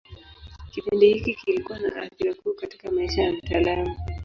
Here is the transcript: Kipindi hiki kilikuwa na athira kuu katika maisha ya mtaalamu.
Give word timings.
Kipindi 0.71 1.13
hiki 1.13 1.33
kilikuwa 1.35 1.79
na 1.79 1.95
athira 2.01 2.35
kuu 2.35 2.53
katika 2.53 2.91
maisha 2.91 3.21
ya 3.23 3.31
mtaalamu. 3.33 3.95